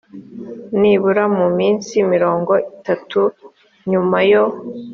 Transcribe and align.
nibura 0.79 1.23
mu 1.37 1.47
minsi 1.57 1.93
mirongo 2.11 2.51
itatu 2.77 3.21
nyuma 3.89 4.17
yo 4.31 4.43